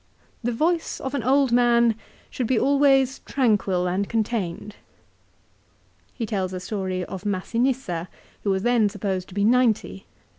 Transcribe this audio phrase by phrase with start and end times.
[0.43, 1.93] The voice of an old man
[2.31, 4.71] should always be tranquil and contained.
[4.73, 4.73] 1
[6.15, 8.07] He tells a story of Massinissa,
[8.43, 10.07] who was then supposed to be ninety.